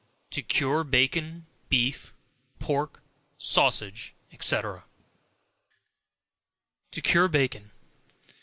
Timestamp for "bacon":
0.83-1.45, 7.27-7.69